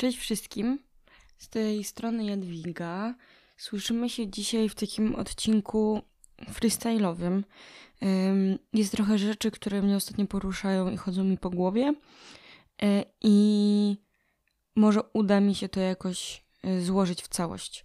[0.00, 0.78] Cześć wszystkim.
[1.38, 3.14] Z tej strony Jadwiga.
[3.56, 6.02] Słyszymy się dzisiaj w takim odcinku
[6.52, 7.42] freestyle'owym.
[8.72, 11.94] Jest trochę rzeczy, które mnie ostatnio poruszają i chodzą mi po głowie.
[12.82, 13.96] E, I
[14.76, 17.84] może uda mi się to jakoś e, złożyć w całość.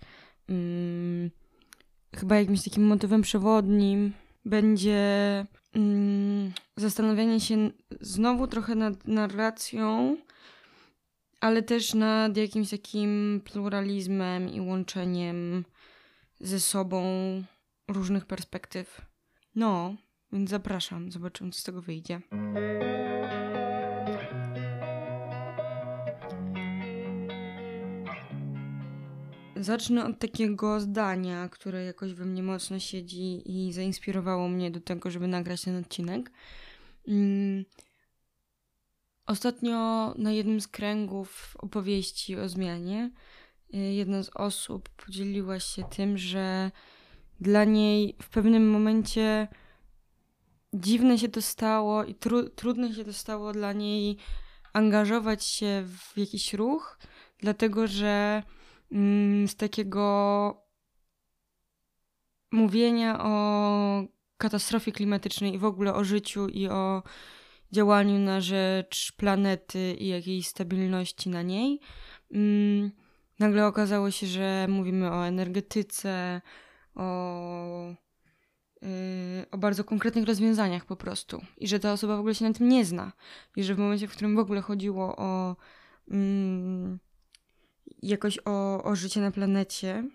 [2.16, 4.13] Chyba jakimś takim motywem przewodnim
[4.45, 5.02] będzie
[6.77, 7.71] zastanawianie się
[8.02, 10.18] znowu trochę nad narracją
[11.46, 15.66] ale też nad jakimś takim pluralizmem i łączeniem
[16.40, 17.04] ze sobą
[17.88, 19.02] różnych perspektyw.
[19.55, 19.95] No,
[20.31, 22.21] więc zapraszam, zobaczymy, co z tego wyjdzie.
[29.55, 35.12] Zacznę od takiego zdania, które jakoś we mnie mocno siedzi i zainspirowało mnie do tego,
[35.12, 36.32] żeby nagrać ten odcinek.
[39.25, 43.11] Ostatnio na jednym z kręgów opowieści o zmianie
[43.73, 46.71] y, jedna z osób podzieliła się tym, że
[47.40, 49.48] dla niej w pewnym momencie
[50.73, 54.17] dziwne się to stało i tru trudno się to stało dla niej
[54.73, 56.99] angażować się w jakiś ruch,
[57.39, 58.43] dlatego że
[58.91, 60.65] mm, z takiego
[62.51, 64.03] mówienia o
[64.38, 67.03] katastrofie klimatycznej i w ogóle o życiu i o
[67.75, 71.79] działaniu na rzecz planety i jakiejś stabilności na niej.
[72.31, 72.91] Mm,
[73.40, 76.41] nagle okazało się, że mówimy o energetyce,
[76.95, 77.94] o,
[78.81, 78.90] yy,
[79.51, 81.41] o bardzo konkretnych rozwiązaniach po prostu.
[81.57, 83.12] I że ta osoba w ogóle się na tym nie zna.
[83.56, 85.56] I że w momencie, w którym w ogóle chodziło o
[86.07, 86.17] yy,
[88.01, 90.09] jakoś o, o życie na planecie,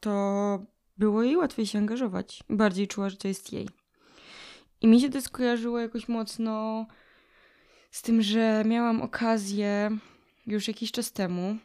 [0.00, 0.66] to
[0.98, 2.44] było jej łatwiej się angażować.
[2.50, 3.68] Bardziej czuła, że to jest jej.
[4.80, 6.86] I mi się to skojarzyło jakoś mocno
[7.90, 9.90] z tym, że miałam okazję
[10.46, 11.56] już jakiś czas temu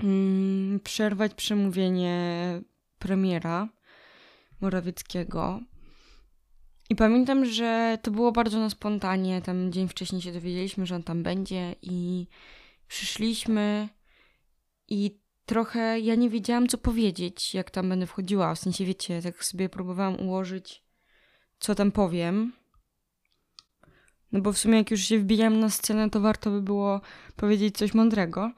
[0.00, 2.60] mm, przerwać przemówienie
[2.98, 3.68] premiera
[4.60, 5.60] Morawieckiego.
[6.90, 9.42] I pamiętam, że to było bardzo na spontanie.
[9.42, 12.26] Tam dzień wcześniej się dowiedzieliśmy, że on tam będzie i
[12.88, 13.88] przyszliśmy
[14.88, 18.54] i trochę ja nie wiedziałam, co powiedzieć, jak tam będę wchodziła.
[18.54, 20.83] W sensie, wiecie, tak sobie próbowałam ułożyć
[21.64, 22.52] co tam powiem.
[24.32, 27.00] No bo w sumie jak już się wbijam na scenę, to warto by było
[27.36, 28.52] powiedzieć coś mądrego.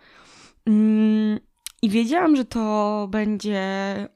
[0.66, 1.40] Mm,
[1.82, 3.58] I wiedziałam, że to będzie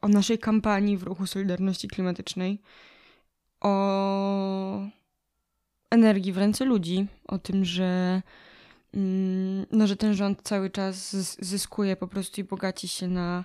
[0.00, 2.62] o naszej kampanii w ruchu Solidarności Klimatycznej,
[3.60, 4.80] o
[5.90, 8.22] energii w ręce ludzi, o tym, że,
[8.94, 13.44] mm, no, że ten rząd cały czas zyskuje po prostu i bogaci się na,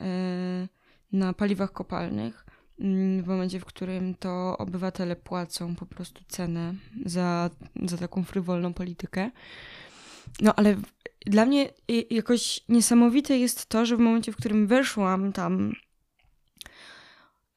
[0.00, 0.68] e,
[1.12, 2.47] na paliwach kopalnych.
[2.80, 6.74] Mm, w momencie, w którym to obywatele płacą po prostu cenę
[7.04, 7.50] za,
[7.82, 9.30] za taką frywolną politykę.
[10.40, 10.76] No ale
[11.26, 11.68] dla mnie
[12.10, 15.72] jakoś niesamowite jest to, że w momencie, w którym weszłam tam,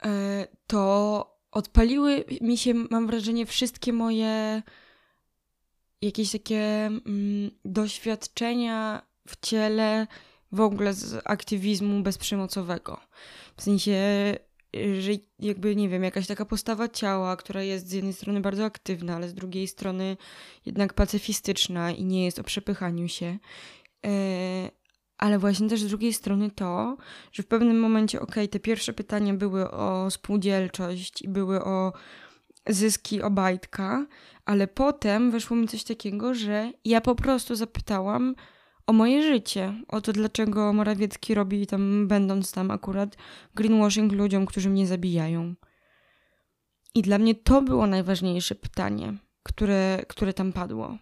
[0.03, 4.63] e, to odpaliły mi się, mam wrażenie, wszystkie moje
[6.01, 10.07] jakieś takie mm, doświadczenia w ciele
[10.51, 12.99] w ogóle z aktywizmu bezprzemocowego.
[13.57, 13.97] W sensie
[14.73, 19.15] że jakby, nie wiem, jakaś taka postawa ciała, która jest z jednej strony bardzo aktywna,
[19.15, 20.17] ale z drugiej strony
[20.65, 23.37] jednak pacyfistyczna i nie jest o przepychaniu się.
[24.05, 24.71] E,
[25.17, 26.97] ale właśnie też z drugiej strony to,
[27.31, 31.93] że w pewnym momencie, okay, te pierwsze pytania były o spółdzielczość i były o
[32.69, 34.05] zyski Obajtka,
[34.45, 38.35] ale potem weszło mi coś takiego, że ja po prostu zapytałam,
[38.91, 43.17] o moje życie, o to, dlaczego Morawiecki robi tam, będąc tam akurat,
[43.55, 45.55] greenwashing ludziom, którzy mnie zabijają.
[46.95, 50.97] I dla mnie to było najważniejsze pytanie, które, które tam padło.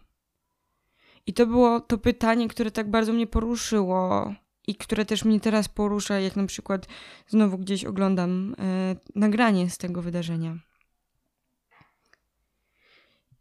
[1.25, 4.33] I to było to pytanie, które tak bardzo mnie poruszyło
[4.67, 6.87] i które też mnie teraz porusza, jak na przykład
[7.27, 10.57] znowu gdzieś oglądam e, nagranie z tego wydarzenia.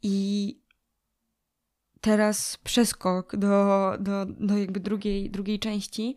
[0.02, 0.67] I
[2.00, 6.16] teraz przeskok do, do, do jakby drugiej, drugiej części.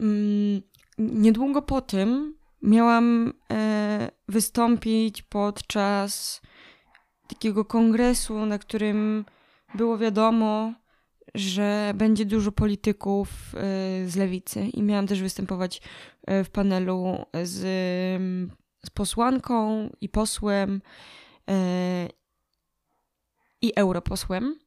[0.00, 0.62] Mm,
[0.98, 6.40] niedługo po tym miałam e, wystąpić podczas
[7.28, 9.24] takiego kongresu, na którym
[9.74, 10.72] było wiadomo,
[11.34, 13.60] że będzie dużo polityków e,
[14.08, 15.82] z lewicy i miałam też występować
[16.26, 17.60] e, w panelu z,
[18.86, 20.80] z posłanką i posłem
[23.62, 24.58] i europosłem.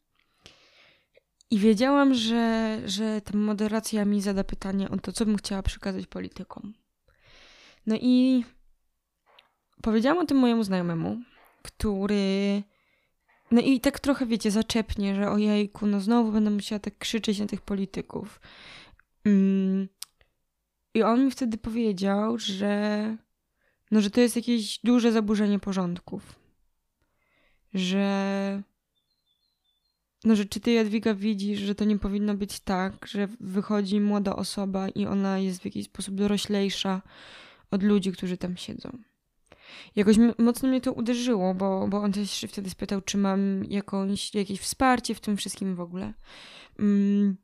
[1.52, 6.08] I wiedziałam, że, że ta moderacja mi zada pytanie o to, co bym chciała przekazać
[6.08, 6.74] politykom.
[7.86, 8.44] No i
[9.82, 11.22] powiedziałam o tym mojemu znajomemu,
[11.64, 12.64] który
[13.52, 17.46] no i tak trochę, wiecie, zaczepnie, że ojejku, no znowu będę musiała tak krzyczeć na
[17.46, 18.42] tych polityków.
[19.26, 19.88] Mm.
[20.94, 23.18] I on mi wtedy powiedział, że
[23.92, 26.40] no, że to jest jakieś duże zaburzenie porządków.
[27.74, 28.64] Że
[30.24, 34.36] no, że czy ty, Jadwiga, widzisz, że to nie powinno być tak, że wychodzi młoda
[34.36, 37.02] osoba i ona jest w jakiś sposób doroślejsza
[37.72, 38.98] od ludzi, którzy tam siedzą.
[39.96, 44.60] Jakoś mocno mnie to uderzyło, bo, bo on też wtedy spytał, czy mam jakąś, jakieś
[44.60, 46.14] wsparcie w tym wszystkim w ogóle.
[46.80, 47.38] Mm.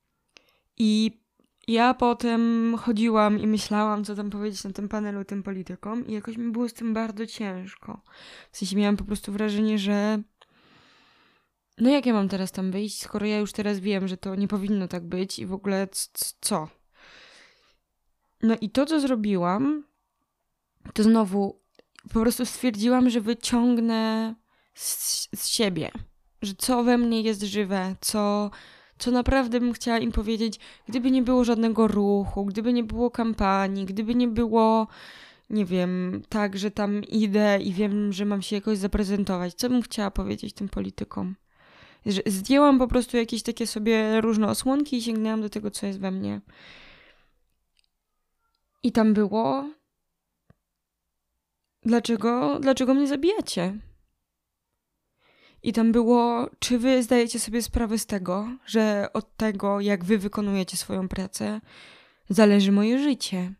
[0.77, 1.21] I
[1.67, 6.37] ja potem chodziłam i myślałam, co tam powiedzieć na tym panelu tym politykom i jakoś
[6.37, 8.01] mi było z tym bardzo ciężko.
[8.51, 10.21] W sensie miałam po prostu wrażenie, że
[11.77, 14.47] no jak ja mam teraz tam wyjść, skoro ja już teraz wiem, że to nie
[14.47, 15.87] powinno tak być i w ogóle
[16.41, 16.67] co?
[18.41, 19.83] No i to, co zrobiłam,
[20.93, 21.61] to znowu
[22.13, 24.35] po prostu stwierdziłam, że wyciągnę
[24.73, 25.91] z, z siebie,
[26.41, 28.51] że co we mnie jest żywe, co,
[28.97, 33.85] co naprawdę bym chciała im powiedzieć, gdyby nie było żadnego ruchu, gdyby nie było kampanii,
[33.85, 34.87] gdyby nie było,
[35.49, 39.81] nie wiem, tak, że tam idę i wiem, że mam się jakoś zaprezentować, co bym
[39.81, 41.35] chciała powiedzieć tym politykom.
[42.25, 46.11] Zdjęłam po prostu jakieś takie sobie różne osłonki i sięgnęłam do tego, co jest we
[46.11, 46.41] mnie.
[48.83, 49.69] I tam było.
[51.83, 53.79] Dlaczego, dlaczego mnie zabijacie?
[55.63, 60.17] I tam było, czy wy zdajecie sobie sprawę z tego, że od tego, jak wy
[60.17, 61.61] wykonujecie swoją pracę,
[62.29, 63.53] zależy moje życie.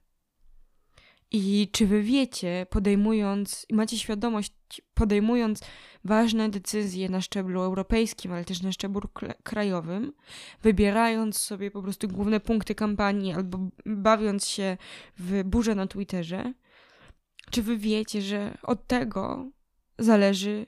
[1.32, 4.54] I czy wy wiecie, podejmując, macie świadomość,
[4.94, 5.62] podejmując
[6.04, 9.10] ważne decyzje na szczeblu europejskim, ale też na szczeblu
[9.44, 10.14] krajowym,
[10.62, 14.78] wybierając sobie po prostu główne punkty kampanii albo bawiąc się
[15.18, 16.54] w burzę na Twitterze,
[17.52, 19.52] czy wy wiecie, że od tego
[20.00, 20.66] zależy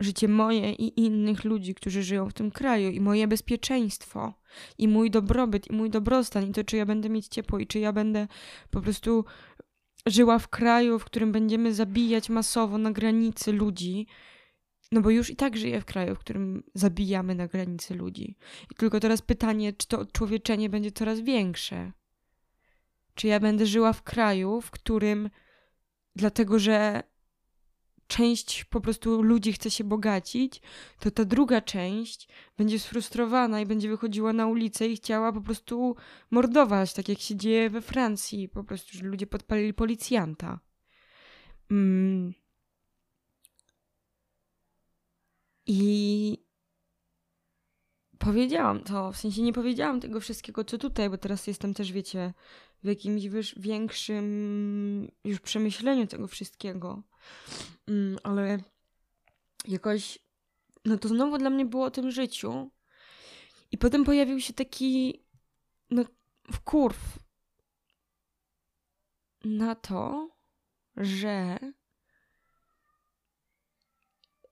[0.00, 4.34] życie moje i innych ludzi, którzy żyją w tym kraju, i moje bezpieczeństwo,
[4.78, 7.78] i mój dobrobyt, i mój dobrostan, i to, czy ja będę mieć ciepło, i czy
[7.78, 8.28] ja będę
[8.70, 9.24] po prostu
[10.06, 14.06] żyła w kraju, w którym będziemy zabijać masowo na granicy ludzi,
[14.92, 18.36] no bo już i tak żyję w kraju, w którym zabijamy na granicy ludzi.
[18.70, 21.92] I tylko teraz pytanie, czy to odczłowieczenie będzie coraz większe?
[23.14, 25.30] Czy ja będę żyła w kraju, w którym
[26.16, 27.02] dlatego, że
[28.06, 30.62] część po prostu ludzi chce się bogacić,
[31.00, 35.96] to ta druga część będzie sfrustrowana i będzie wychodziła na ulicę i chciała po prostu
[36.30, 40.60] mordować, tak jak się dzieje we Francji, po prostu, że ludzie podpalili policjanta.
[41.70, 42.34] Mm.
[45.66, 46.38] I
[48.18, 52.34] powiedziałam to, w sensie nie powiedziałam tego wszystkiego, co tutaj, bo teraz jestem też, wiecie,
[52.82, 57.02] w jakimś większym już przemyśleniu tego wszystkiego.
[57.88, 58.58] Mm, ale
[59.68, 60.18] jakoś,
[60.84, 62.70] no to znowu dla mnie było o tym życiu.
[63.70, 65.24] I potem pojawił się taki,
[65.90, 66.04] no,
[66.52, 67.18] wkurw
[69.44, 70.30] na to,
[70.96, 71.58] że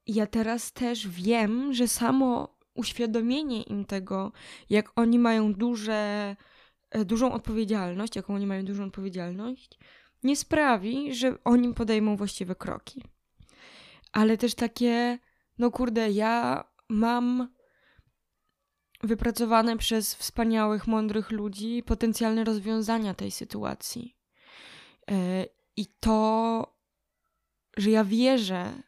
[0.06, 4.32] ja teraz też wiem, że samo uświadomienie im tego,
[4.70, 6.37] jak oni mają duże,
[6.91, 9.79] e, dużą odpowiedzialność, jaką oni mają dużą odpowiedzialność,
[10.25, 13.03] nie sprawi, że oni podejmą właściwe kroki.
[14.12, 15.19] Ale też takie,
[15.59, 17.55] no kurde, ja mam
[19.03, 24.17] wypracowane przez wspaniałych, mądrych ludzi potencjalne rozwiązania tej sytuacji.
[25.10, 25.46] E,
[25.77, 26.77] I to,
[27.77, 28.82] że ja wierzę,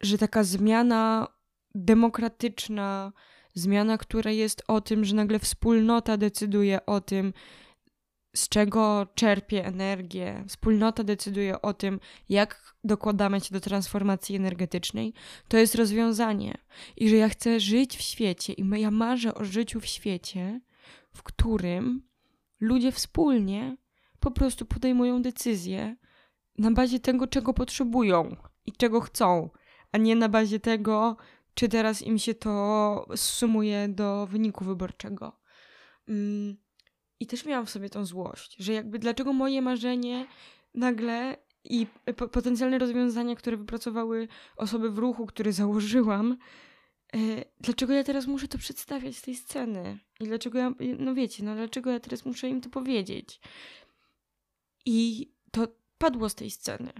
[0.00, 1.28] że taka zmiana
[1.74, 3.12] demokratyczna,
[3.54, 7.32] zmiana, która jest o tym, że nagle wspólnota decyduje o tym,
[8.34, 15.14] z czego czerpie energię, wspólnota decyduje o tym, jak dokładamy się do transformacji energetycznej,
[15.48, 16.58] to jest rozwiązanie.
[16.96, 20.60] I że ja chcę żyć w świecie i ja marzę o życiu w świecie,
[21.12, 22.02] w którym
[22.60, 23.76] ludzie wspólnie
[24.20, 25.96] po prostu podejmują decyzje
[26.58, 29.50] na bazie tego, czego potrzebują i czego chcą,
[29.92, 31.16] a nie na bazie tego,
[31.54, 35.40] czy teraz im się to sumuje do wyniku wyborczego.
[36.08, 36.69] Mm
[37.20, 40.26] i też miałam w sobie tą złość, że jakby dlaczego moje marzenie
[40.74, 41.86] nagle i
[42.32, 46.36] potencjalne rozwiązania, które wypracowały osoby w ruchu, które założyłam,
[47.14, 47.18] e,
[47.60, 49.98] dlaczego ja teraz muszę to przedstawiać z tej sceny?
[50.20, 53.40] I dlaczego ja, no wiecie, no dlaczego ja teraz muszę im to powiedzieć?
[54.86, 56.92] I to padło z tej sceny.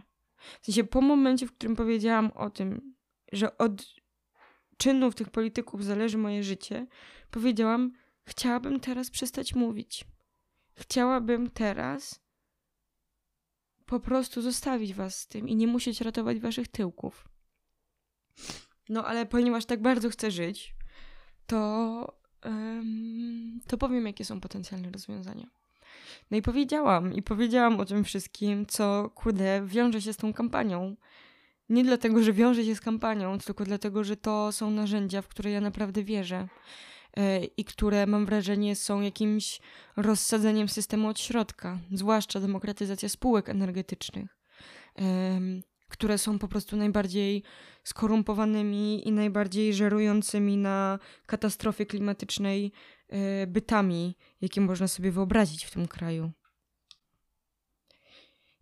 [0.61, 2.95] W sensie po momencie, w którym powiedziałam o tym,
[3.33, 3.87] że od
[4.77, 6.87] czynów tych polityków zależy moje życie,
[7.31, 7.93] powiedziałam,
[8.31, 10.05] Chciałabym teraz przestać mówić.
[10.81, 12.21] Chciałabym teraz
[13.87, 17.29] po prostu zostawić was z tym i nie musieć ratować waszych tyłków.
[18.89, 20.75] No ale ponieważ tak bardzo chcę żyć,
[21.47, 21.59] to,
[22.45, 25.47] um, to powiem, jakie są potencjalne rozwiązania.
[26.31, 30.97] No i powiedziałam, i powiedziałam o tym wszystkim, co kurde wiąże się z tą kampanią.
[31.69, 35.51] Nie dlatego, że wiąże się z kampanią, tylko dlatego, że to są narzędzia, w które
[35.51, 36.49] ja naprawdę wierzę
[37.57, 39.61] i które mam wrażenie są jakimś
[39.97, 44.37] rozsadzeniem systemu od środka, zwłaszcza demokratyzacja spółek energetycznych.
[45.89, 47.43] Które są po prostu najbardziej
[47.85, 52.73] skorumpowanymi i najbardziej żerującymi na katastrofie klimatycznej
[53.09, 56.33] e, bytami, jakie można sobie wyobrazić w tym kraju.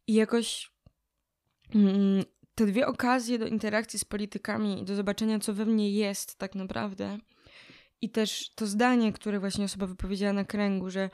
[0.07, 0.71] I jakoś
[1.75, 2.25] mm,
[2.55, 6.55] te dwie okazje do interakcji z politykami i do zobaczenia, co we mnie jest tak
[6.55, 7.19] naprawdę,
[8.03, 11.11] i też to zdanie, które właśnie osoba wypowiedziała na kręgu, że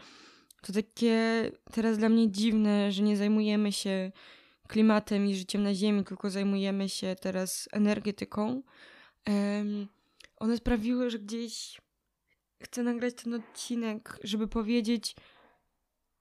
[0.62, 4.12] to takie teraz dla mnie dziwne, że nie zajmujemy się
[4.68, 8.62] klimatem i życiem na Ziemi, tylko zajmujemy się teraz energetyką,
[10.36, 11.80] one sprawiły, że gdzieś
[12.62, 15.16] chcę nagrać ten odcinek, żeby powiedzieć,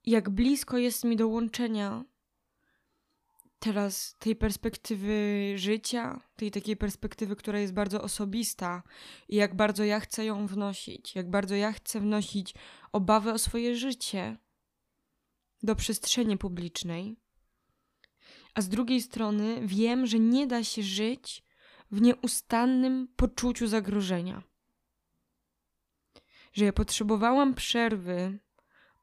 [0.05, 2.03] jak blisko jest mi dołączenia
[3.63, 8.83] teraz tej perspektywy życia, tej takiej perspektywy, która jest bardzo osobista
[9.29, 12.53] i jak bardzo ja chcę ją wnosić, jak bardzo ja chcę wnosić
[12.91, 14.37] obawy o swoje życie
[15.63, 17.15] do przestrzeni publicznej
[18.53, 21.43] a z drugiej strony wiem, że nie da się żyć
[21.91, 24.43] w nieustannym poczuciu zagrożenia.
[26.53, 28.39] Że ja potrzebowałam przerwy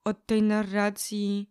[0.04, 1.49] od tej narracji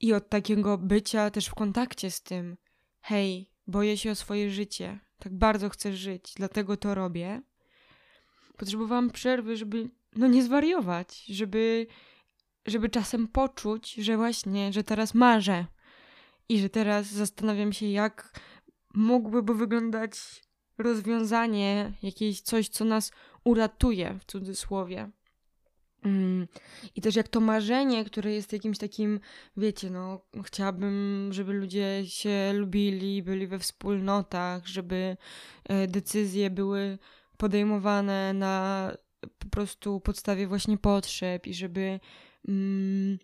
[0.00, 2.56] i od takiego bycia też w kontakcie z tym.
[3.00, 7.42] Hej, boję się o swoje życie, tak bardzo chcę żyć, dlatego to robię.
[8.56, 11.86] Potrzebowałam przerwy, żeby no nie zwariować, żeby,
[12.66, 15.66] żeby czasem poczuć, że właśnie, że teraz marzę,
[16.50, 18.40] i że teraz zastanawiam się, jak
[18.94, 20.12] mógłby wyglądać
[20.78, 23.12] rozwiązanie, jakieś coś, co nas
[23.44, 25.10] uratuje, w cudzysłowie.
[26.04, 26.48] Mm.
[26.96, 29.20] I też jak to marzenie, które jest jakimś takim,
[29.56, 35.16] wiecie, no, chciałabym, żeby ludzie się lubili, byli we wspólnotach, żeby
[35.64, 36.98] e, decyzje były
[37.36, 38.90] podejmowane na
[39.38, 42.00] po prostu podstawie właśnie potrzeb i żeby
[42.48, 43.18] mm,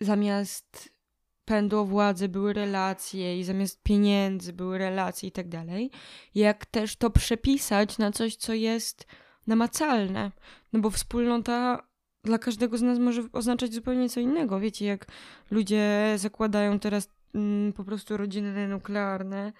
[0.00, 0.98] zamiast
[1.44, 5.90] pędu o władzę były relacje i zamiast pieniędzy były relacje i tak dalej,
[6.34, 9.06] jak też to przepisać na coś, co jest
[9.46, 10.32] namacalne.
[10.72, 11.87] No bo wspólnota
[12.28, 14.60] dla każdego z nas może oznaczać zupełnie co innego.
[14.60, 15.06] Wiecie, jak
[15.50, 19.52] ludzie zakładają teraz mm, po prostu rodziny nuklearne,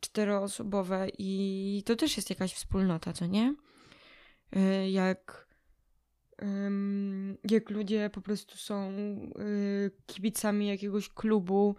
[0.00, 3.54] czteroosobowe i to też jest jakaś wspólnota, co nie?
[4.56, 5.44] Y, jak
[7.50, 11.76] jak ludzie po prostu są y, kibicami jakiegoś klubu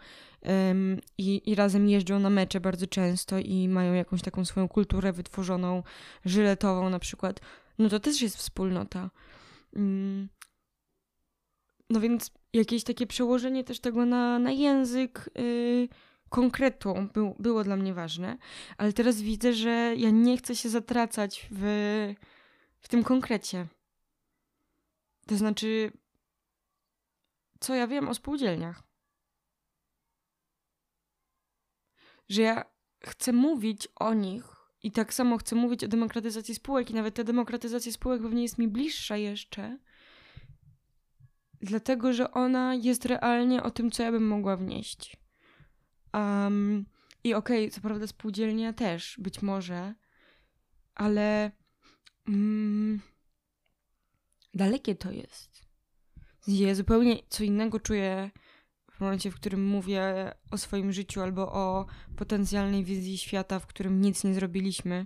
[1.17, 5.83] i, i razem jeżdżą na mecze bardzo często i mają jakąś taką swoją kulturę wytworzoną,
[6.25, 7.39] żyletową na przykład,
[7.79, 9.09] no to też jest wspólnota.
[9.75, 10.29] Mm.
[11.89, 15.87] No więc jakieś takie przełożenie też tego na, na język yy,
[16.29, 18.37] konkretu był, było dla mnie ważne,
[18.77, 21.63] ale teraz widzę, że ja nie chcę się zatracać w,
[22.79, 23.67] w tym konkrecie.
[25.27, 25.91] To znaczy,
[27.59, 28.83] co ja wiem o spółdzielniach?
[32.29, 32.65] Że ja
[33.03, 34.54] chcę mówić o nich
[34.85, 38.57] i tak samo chcę mówić o demokratyzacji spółek, i nawet ta demokratyzacja spółek pewnie jest
[38.57, 39.77] mi bliższa jeszcze,
[41.61, 45.17] dlatego że ona jest realnie o tym, co ja bym mogła wnieść.
[46.13, 46.85] Um,
[47.23, 49.93] I okej, okay, co prawda spółdzielnia też, być może,
[50.95, 51.51] ale.
[52.27, 53.01] Mm,
[54.53, 55.65] dalekie to jest.
[56.47, 58.31] Ja zupełnie co innego czuję
[58.97, 61.85] w momencie, w którym mówię o swoim życiu albo o
[62.15, 65.05] potencjalnej wizji świata, w którym nic nie zrobiliśmy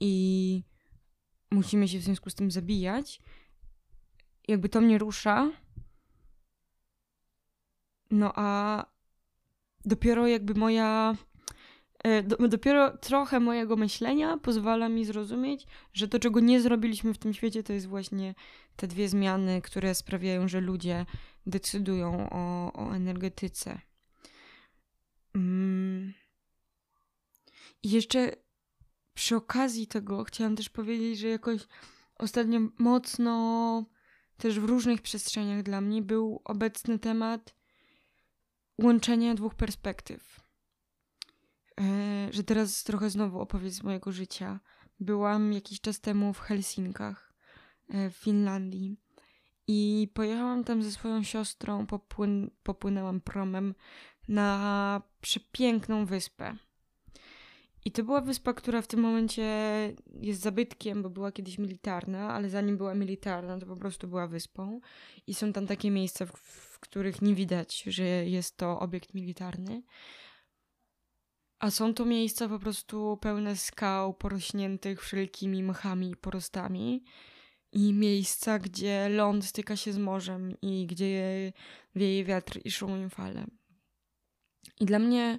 [0.00, 0.62] i
[1.50, 3.20] musimy się w związku z tym zabijać.
[4.48, 5.50] Jakby to mnie rusza.
[8.10, 8.86] No a
[9.84, 11.16] dopiero jakby moja
[12.04, 17.34] E, dopiero trochę mojego myślenia pozwala mi zrozumieć, że to, czego nie zrobiliśmy w tym
[17.34, 18.34] świecie, to jest właśnie
[18.76, 21.06] te dwie zmiany, które sprawiają, że ludzie
[21.46, 23.80] decydują o, o energetyce.
[25.34, 26.14] Mm.
[27.82, 28.32] I jeszcze
[29.14, 31.60] przy okazji tego chciałam też powiedzieć, że jakoś
[32.18, 33.84] ostatnio mocno
[34.36, 37.54] też w różnych przestrzeniach dla mnie był obecny temat
[38.78, 40.42] łączenia dwóch perspektyw
[41.80, 44.60] E, że teraz trochę znowu opowieść z mojego życia.
[45.00, 47.32] Byłam jakiś czas temu w Helsinkach,
[47.88, 48.96] e, w Finlandii.
[49.66, 53.74] I pojechałam tam ze swoją siostrą, popłyn popłynęłam promem
[54.28, 56.56] na przepiękną wyspę.
[57.84, 59.44] I to była wyspa, która w tym momencie
[60.20, 64.80] jest zabytkiem, bo była kiedyś militarna, ale zanim była militarna, to po prostu była wyspą.
[65.26, 69.82] I są tam takie miejsca, w, w których nie widać, że jest to obiekt militarny.
[71.58, 77.04] A są to miejsca po prostu pełne skał, porośniętych wszelkimi mchami i porostami.
[77.72, 81.52] I miejsca, gdzie ląd styka się z morzem i gdzie
[81.94, 83.46] wieje wiatr i szumią fale.
[84.80, 85.38] I dla mnie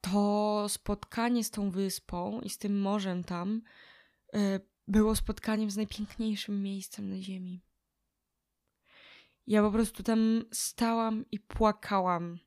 [0.00, 3.62] to spotkanie z tą wyspą i z tym morzem tam
[4.34, 7.62] e, było spotkaniem z najpiękniejszym miejscem na Ziemi.
[9.46, 12.38] Ja po prostu tam stałam i płakałam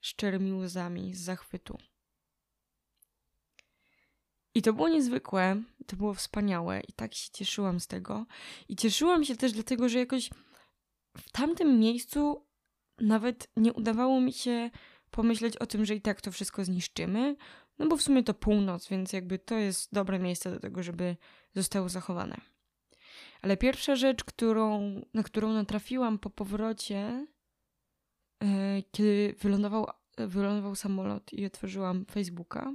[0.00, 1.78] szczerymi łzami z zachwytu.
[4.54, 8.26] I to było niezwykłe, to było wspaniałe i tak się cieszyłam z tego.
[8.68, 10.30] I cieszyłam się też dlatego, że jakoś
[11.18, 12.46] w tamtym miejscu
[13.00, 14.70] nawet nie udawało mi się
[15.10, 17.36] pomyśleć o tym, że i tak to wszystko zniszczymy,
[17.78, 21.16] no bo w sumie to północ, więc jakby to jest dobre miejsce do tego, żeby
[21.54, 22.40] zostało zachowane.
[23.42, 27.26] Ale pierwsza rzecz, którą, na którą natrafiłam po powrocie,
[28.42, 28.48] yy,
[28.90, 29.86] kiedy wylądował,
[30.18, 32.72] wylądował samolot i otworzyłam Facebooka,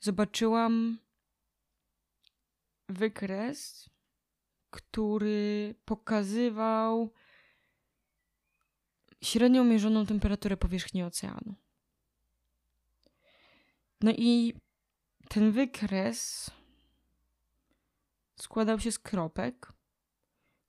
[0.00, 0.98] zobaczyłam
[2.88, 3.90] wykres,
[4.70, 7.12] który pokazywał
[9.22, 11.54] średnią mierzoną temperaturę powierzchni oceanu.
[14.00, 14.54] No i
[15.28, 16.50] ten wykres
[18.36, 19.72] składał się z kropek,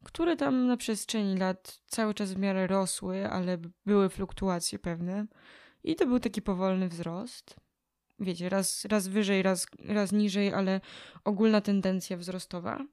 [0.03, 5.25] które tam na przestrzeni lat cały czas w miarę rosły, ale były fluktuacje pewne.
[5.83, 7.55] I to był taki powolny wzrost.
[8.19, 10.81] Wiecie, raz, raz wyżej, raz, raz niżej, ale
[11.23, 12.85] ogólna tendencja wzrostowa.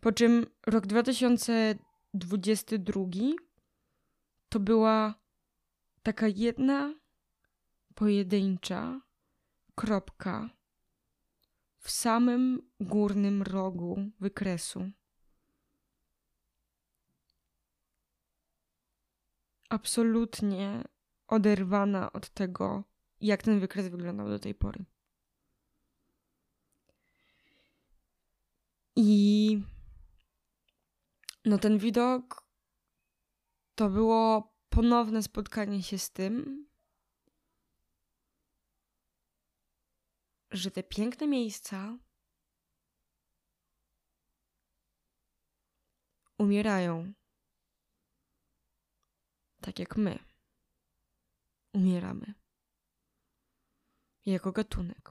[0.00, 3.00] Po czym rok 2022
[4.48, 5.14] to była
[6.02, 6.94] taka jedna
[7.94, 9.00] pojedyncza
[9.74, 10.50] kropka
[11.78, 14.90] w samym górnym rogu wykresu.
[19.68, 20.84] Absolutnie
[21.28, 22.84] oderwana od tego,
[23.20, 24.84] jak ten wykres wyglądał do tej pory.
[28.96, 29.62] I
[31.44, 32.48] no ten widok
[33.74, 36.66] to było ponowne spotkanie się z tym,
[40.50, 41.98] że te piękne miejsca
[46.38, 47.12] umierają.
[49.60, 50.18] Tak jak my
[51.72, 52.37] umieramy.
[54.32, 55.10] Jako gatunek.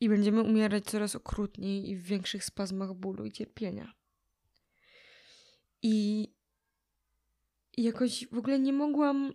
[0.00, 3.92] I będziemy umierać coraz okrutniej i w większych spazmach bólu i cierpienia.
[5.82, 6.28] I
[7.76, 9.32] jakoś w ogóle nie mogłam,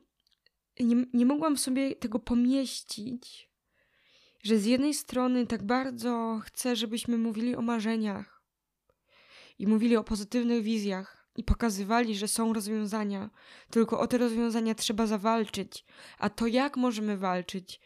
[0.80, 3.50] nie, nie mogłam sobie tego pomieścić,
[4.44, 8.44] że z jednej strony tak bardzo chcę, żebyśmy mówili o marzeniach
[9.60, 13.30] i mówili o pozytywnych wizjach i pokazywali, że są rozwiązania,
[13.70, 15.86] tylko o te rozwiązania trzeba zawalczyć.
[16.18, 17.80] A to jak możemy walczyć,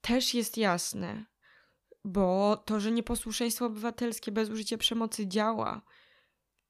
[0.00, 1.24] też jest jasne,
[2.04, 5.82] bo to, że nieposłuszeństwo obywatelskie bez użycia przemocy działa,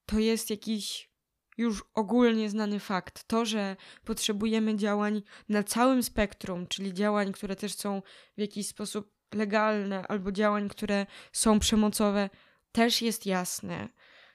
[0.05, 1.13] to jest jakiś
[1.57, 3.23] już ogólnie znany fakt.
[3.27, 3.75] To, że
[4.05, 8.01] potrzebujemy działań na całym spektrum, czyli działań, które też są
[8.37, 12.29] w jakiś sposób legalne, albo działań, które są przemocowe,
[12.71, 13.89] też jest jasne.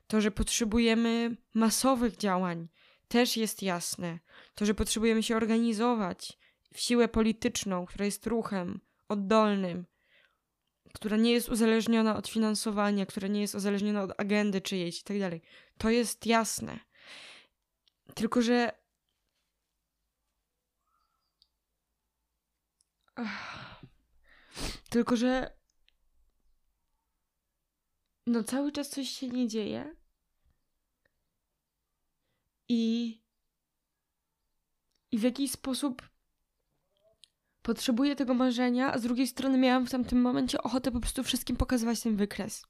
[0.09, 2.69] To, że potrzebujemy masowych działań,
[3.09, 4.19] też jest jasne.
[4.55, 6.39] To, że potrzebujemy się organizować
[6.75, 9.87] w siłę polityczną, która jest ruchem oddolnym,
[10.95, 15.19] która nie jest uzależniona od finansowania, która nie jest uzależniona od agendy czyjejś i tak
[15.19, 15.43] dalej.
[15.79, 16.79] To jest jasne.
[18.15, 18.73] Tylko, że.
[24.91, 25.59] Tylko, że.
[28.27, 29.98] No, cały czas coś się nie dzieje.
[32.69, 33.15] I.
[35.11, 36.09] I w jakiś sposób
[37.63, 41.57] potrzebuję tego marzenia, a z drugiej strony miałam w tamtym momencie ochotę po prostu wszystkim
[41.57, 42.67] pokazywać ten wykres.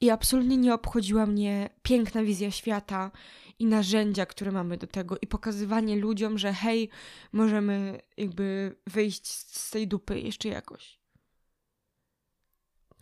[0.00, 3.10] I absolutnie nie obchodziła mnie piękna wizja świata
[3.58, 6.90] i narzędzia, które mamy do tego, i pokazywanie ludziom, że hej,
[7.32, 10.98] możemy jakby wyjść z tej dupy jeszcze jakoś.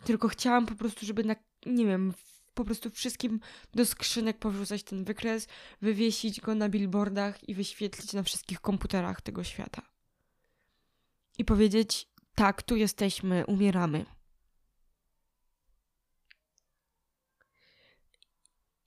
[0.03, 1.35] Tylko chciałam po prostu, żeby na,
[1.65, 2.13] nie wiem,
[2.57, 3.39] po prostu wszystkim
[3.73, 5.47] do skrzynek powrzucać ten wykres,
[5.81, 9.81] wywiesić go na billboardach i wyświetlić na wszystkich komputerach tego świata.
[11.37, 14.05] I powiedzieć: tak, tu jesteśmy, umieramy.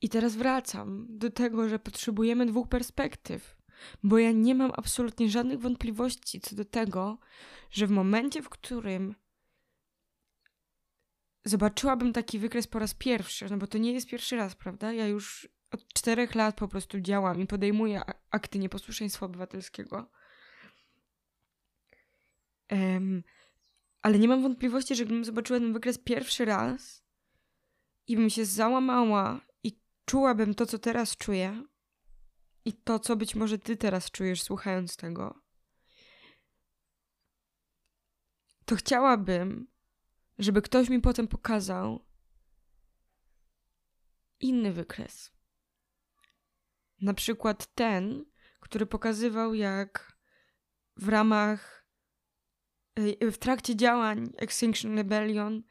[0.01, 3.57] I teraz wracam do tego, że potrzebujemy dwóch perspektyw.
[4.03, 7.19] bo ja nie mam absolutnie żadnych wątpliwości co do tego,
[7.71, 9.15] że w momencie, w którym
[11.45, 14.93] zobaczyłabym taki wykres po raz pierwszy, no bo to nie jest pierwszy raz, prawda?
[14.93, 20.11] Ja już od czterech lat po prostu działam i podejmuję akty nieposłuszeństwa obywatelskiego.
[22.71, 23.23] Um,
[24.03, 27.05] ale nie mam wątpliwości, że gdybym zobaczyła ten wykres pierwszy raz
[28.07, 31.65] i bym się załamała i czułabym to, co teraz czuję
[32.65, 35.41] i to, co być może ty teraz czujesz słuchając tego,
[38.65, 39.67] to chciałabym,
[40.41, 42.05] żeby ktoś mi potem pokazał
[44.41, 45.33] inny wykres.
[47.01, 48.25] Na przykład ten,
[48.61, 50.19] który pokazywał, jak
[50.97, 51.87] w ramach,
[53.23, 55.63] y, w trakcie działań Extinction Rebellion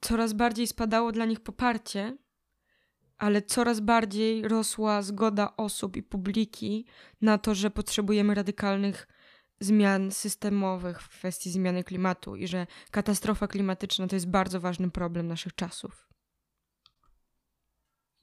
[0.00, 2.16] coraz bardziej spadało dla nich poparcie,
[3.18, 6.86] ale coraz bardziej rosła zgoda osób i publiki
[7.20, 9.06] na to, że potrzebujemy radykalnych
[9.60, 15.26] zmian systemowych w kwestii zmiany klimatu i że katastrofa klimatyczna to jest bardzo ważny problem
[15.26, 16.08] naszych czasów.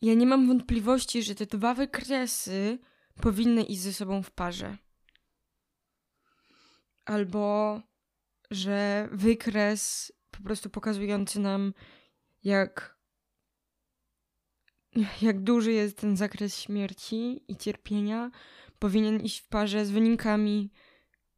[0.02, 2.80] Ja nie mam wątpliwości, że te dwa wykresy
[3.22, 4.78] powinny iść ze sobą w parze.
[7.06, 7.82] Albo
[8.52, 11.74] że wykres po prostu pokazujący nam,
[12.44, 13.00] jak,
[15.22, 18.32] jak duży jest ten zakres śmierci i cierpienia,
[18.80, 20.72] powinien iść w parze z wynikami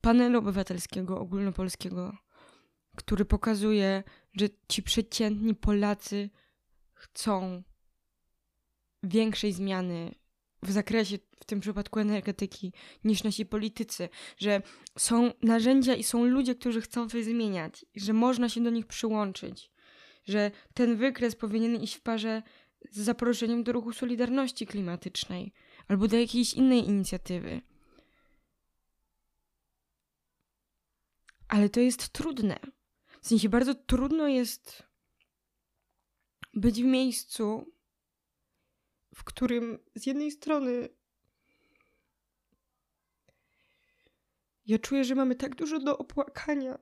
[0.02, 2.18] panelu obywatelskiego ogólnopolskiego,
[2.96, 6.30] który pokazuje, że ci przeciętni Polacy
[6.94, 7.64] chcą
[9.04, 10.16] większej zmiany
[10.64, 14.62] w zakresie, w tym przypadku energetyki, niż nasi politycy, że
[14.98, 19.72] są narzędzia i są ludzie, którzy chcą coś zmieniać, że można się do nich przyłączyć,
[20.26, 22.44] że ten wykres powinien iść w parze
[22.92, 25.54] z zaproszeniem do ruchu Solidarności Klimatycznej
[25.88, 27.62] albo do jakiejś innej inicjatywy.
[31.50, 32.60] Ale to jest trudne.
[33.22, 34.84] W sensie bardzo trudno jest
[36.54, 37.74] być w miejscu,
[39.16, 40.90] w którym z jednej strony
[44.66, 46.80] ja czuję, że mamy tak dużo do opłakania,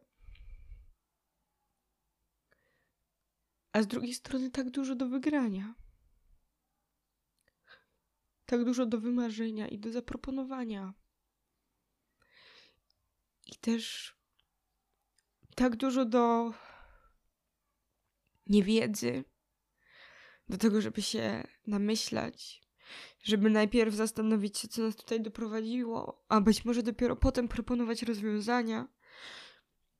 [3.71, 5.75] a z drugiej strony tak dużo do wygrania.
[8.45, 10.93] Tak dużo do wymarzenia i do zaproponowania.
[13.45, 14.16] I też
[15.57, 16.53] tak dużo do
[18.47, 19.23] niewiedzy,
[20.49, 22.61] do tego, żeby się namyślać,
[23.23, 28.87] żeby najpierw zastanowić się, co nas tutaj doprowadziło, a być może dopiero potem proponować rozwiązania.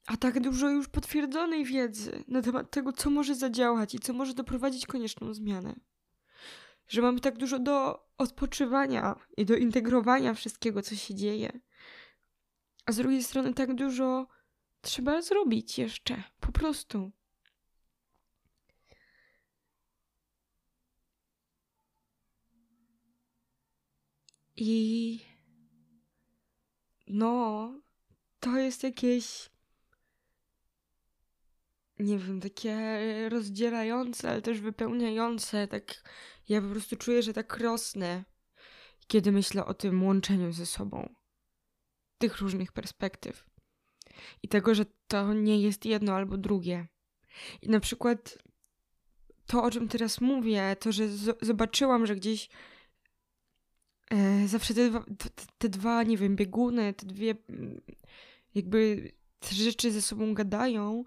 [0.07, 4.33] A tak dużo już potwierdzonej wiedzy na temat tego, co może zadziałać i co może
[4.33, 5.75] doprowadzić konieczną zmianę.
[6.87, 11.59] Że mamy tak dużo do odpoczywania i do integrowania wszystkiego, co się dzieje.
[12.85, 14.36] A z drugiej strony tak dużo
[14.81, 17.11] trzeba zrobić jeszcze, po prostu.
[24.55, 25.19] I
[27.07, 27.73] no,
[28.39, 29.49] to jest jakieś
[31.99, 32.75] nie wiem, takie
[33.29, 35.67] rozdzierające, ale też wypełniające.
[35.67, 36.03] Tak,
[36.49, 38.23] ja po prostu czuję, że tak rosnę,
[39.07, 41.15] kiedy myślę o tym łączeniu ze sobą
[42.17, 43.46] tych różnych perspektyw
[44.43, 46.87] i tego, że to nie jest jedno albo drugie.
[47.61, 48.37] I na przykład
[49.45, 51.03] to, o czym teraz mówię, to, że
[51.41, 52.49] zobaczyłam, że gdzieś
[54.11, 57.81] e, zawsze te dwa, te, te dwa, nie wiem, bieguny, te dwie mm,
[58.55, 61.03] jakby te rzeczy ze sobą gadają,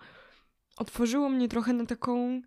[0.77, 2.42] otworzyło mnie trochę na taką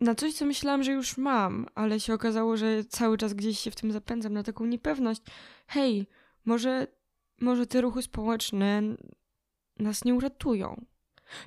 [0.00, 3.70] na coś, co myślałam, że już mam, ale się okazało, że cały czas gdzieś się
[3.70, 5.22] w tym zapędzam, na taką niepewność.
[5.66, 6.06] Hej,
[6.44, 6.86] może
[7.40, 8.82] może te ruchy społeczne
[9.78, 10.84] nas nie uratują.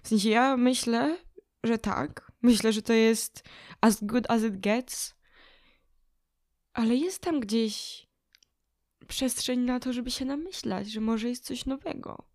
[0.04, 1.18] W sensie ja myślę,
[1.64, 2.32] że tak.
[2.42, 3.44] Myślę, że to jest
[3.82, 5.16] as good as it gets.
[6.74, 8.08] Ale jest tam gdzieś
[9.08, 12.31] przestrzeń na to, żeby się namyślać, że może jest coś nowego.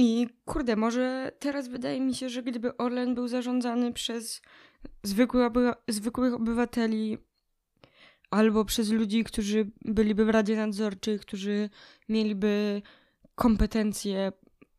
[0.00, 4.42] I kurde, może teraz wydaje mi się, że gdyby Orlen był zarządzany przez
[5.02, 7.18] zwykłych, oby zwykłych obywateli
[8.30, 11.70] albo przez ludzi, którzy byliby w Radzie Nadzorczej, którzy
[12.08, 12.82] mieliby
[13.34, 14.32] kompetencje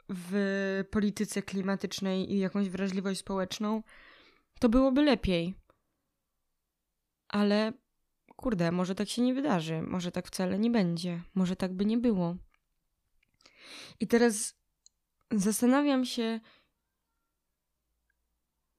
[0.10, 3.84] w polityce klimatycznej i jakąś wrażliwość społeczną,
[4.60, 5.56] to byłoby lepiej.
[7.28, 7.74] Ale
[8.36, 11.98] kurde, może tak się nie wydarzy, może tak wcale nie będzie, może tak by nie
[11.98, 12.36] było.
[14.00, 14.61] I teraz
[15.32, 16.40] zastanawiam się,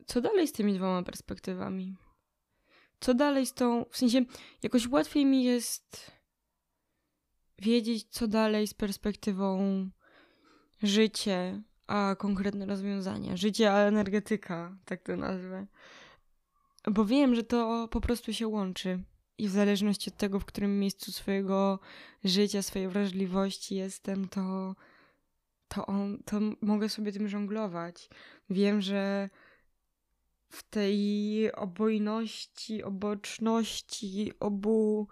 [0.07, 1.97] co dalej z tymi dwoma perspektywami?
[3.01, 3.85] Co dalej z tą.
[3.91, 4.25] W sensie,
[4.63, 6.13] jakoś łatwiej mi jest
[7.59, 9.91] wiedzieć, co dalej z perspektywą
[10.83, 13.37] życie, a konkretne rozwiązania.
[13.37, 15.67] Życie, a energetyka, tak to nazwę.
[16.91, 19.05] Bo wiem, że to po prostu się łączy.
[19.39, 21.79] I w zależności od tego, w którym miejscu swojego
[22.25, 24.75] życia, swojej wrażliwości jestem, to,
[25.75, 28.09] to, on, to mogę sobie tym żonglować.
[28.51, 29.31] Wiem, że
[30.49, 35.09] w tej obojności, oboczności, obu,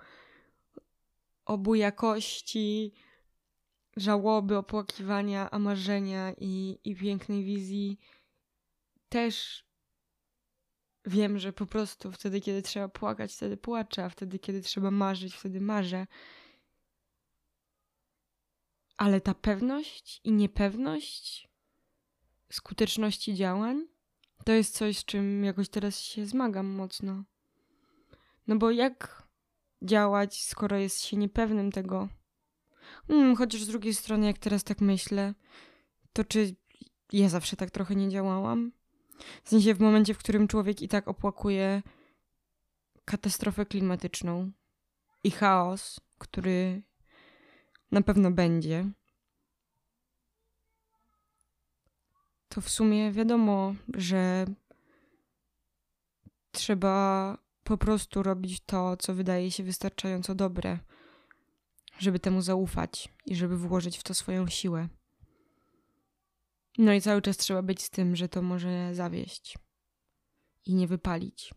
[1.44, 2.92] obu jakości
[3.96, 7.98] żałoby, opłakiwania, a marzenia i, i pięknej wizji
[9.08, 9.64] też
[11.06, 15.34] wiem, że po prostu wtedy, kiedy trzeba płakać, wtedy płaczę, a wtedy, kiedy trzeba marzyć,
[15.34, 16.06] wtedy marzę.
[19.00, 21.48] Ale ta pewność i niepewność
[22.52, 23.86] skuteczności działań
[24.44, 27.24] to jest coś, z czym jakoś teraz się zmagam mocno.
[28.46, 29.22] No bo jak
[29.82, 32.08] działać, skoro jest się niepewnym tego?
[33.08, 35.34] Hmm, chociaż z drugiej strony, jak teraz tak myślę,
[36.12, 36.56] to czy
[37.12, 38.72] ja zawsze tak trochę nie działałam?
[39.44, 41.82] W sensie w momencie, w którym człowiek i tak opłakuje
[43.04, 44.52] katastrofę klimatyczną
[45.24, 46.82] i chaos, który
[47.90, 48.90] na pewno będzie,
[52.48, 54.46] to w sumie wiadomo, że
[56.52, 60.78] trzeba po prostu robić to, co wydaje się wystarczająco dobre,
[61.98, 64.88] żeby temu zaufać i żeby włożyć w to swoją siłę.
[66.78, 69.58] No i cały czas trzeba być z tym, że to może zawieść
[70.66, 71.54] i nie wypalić.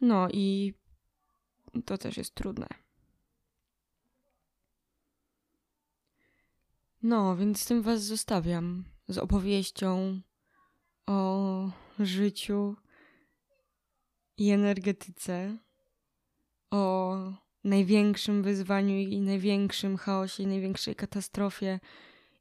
[0.00, 0.74] No i
[1.84, 2.66] to też jest trudne.
[7.02, 8.84] No, więc z tym Was zostawiam.
[9.08, 10.20] Z opowieścią
[11.06, 12.76] o życiu
[14.36, 15.58] i energetyce,
[16.70, 17.16] o
[17.64, 21.80] największym wyzwaniu i największym chaosie, i największej katastrofie,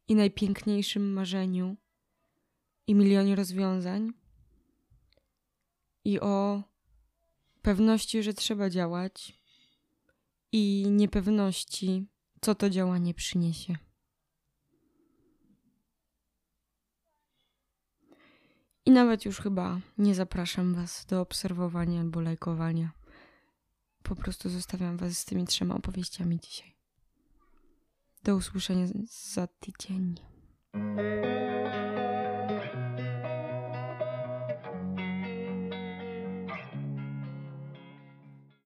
[0.07, 1.75] i najpiękniejszym marzeniu,
[2.87, 4.13] i milionie rozwiązań,
[6.05, 6.63] i o
[7.61, 9.41] pewności, że trzeba działać,
[10.51, 12.05] i niepewności,
[12.41, 13.88] co to działanie przyniesie.
[18.85, 22.91] I nawet już chyba nie zapraszam Was do obserwowania albo lajkowania.
[24.03, 26.75] Po prostu zostawiam Was z tymi trzema opowieściami dzisiaj.
[28.23, 30.15] Do usłyszenia za tydzień.